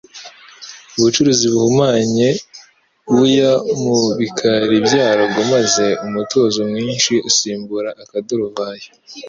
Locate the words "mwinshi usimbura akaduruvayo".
6.69-8.89